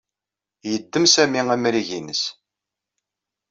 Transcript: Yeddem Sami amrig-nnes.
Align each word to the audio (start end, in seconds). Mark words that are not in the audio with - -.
Yeddem 0.69 1.05
Sami 1.13 1.41
amrig-nnes. 1.53 2.23